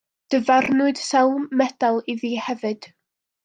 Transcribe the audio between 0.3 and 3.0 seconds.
Dyfarnwyd sawl medal iddi hefyd.